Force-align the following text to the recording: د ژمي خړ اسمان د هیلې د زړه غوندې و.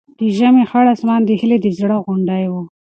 د 0.19 0.21
ژمي 0.37 0.63
خړ 0.71 0.85
اسمان 0.95 1.21
د 1.25 1.29
هیلې 1.39 1.57
د 1.61 1.67
زړه 1.79 1.97
غوندې 2.03 2.43
و. 2.51 2.53